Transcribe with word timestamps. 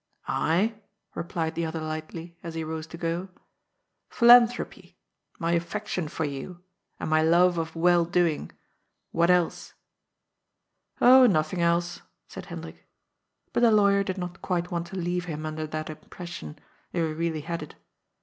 "I?" 0.51 0.81
replied 1.13 1.53
the 1.53 1.63
other 1.67 1.79
lightly, 1.79 2.35
as 2.41 2.55
he 2.55 2.63
rose 2.63 2.87
to 2.87 2.97
go." 2.97 3.29
Phi 4.09 4.25
lanthropy! 4.25 4.95
My 5.37 5.51
affection 5.51 6.07
for 6.07 6.25
you, 6.25 6.63
and 6.99 7.07
my 7.07 7.21
love 7.21 7.59
of 7.59 7.75
well 7.75 8.05
doing! 8.05 8.51
What 9.11 9.29
else?"" 9.29 9.75
Oh, 11.03 11.27
nothing 11.27 11.61
else," 11.61 12.01
said 12.27 12.47
Hendrik. 12.47 12.87
But 13.53 13.59
the 13.59 13.69
lawyer 13.69 14.03
did 14.03 14.17
not 14.17 14.41
quite 14.41 14.71
want 14.71 14.87
to 14.87 14.95
leave 14.95 15.25
him 15.25 15.45
under 15.45 15.67
that 15.67 15.87
impression— 15.87 16.57
if 16.91 17.05
he 17.07 17.13
really 17.13 17.41
had 17.41 17.61
it. 17.61 17.75